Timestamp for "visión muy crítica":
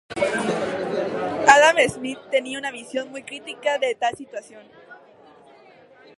2.71-3.77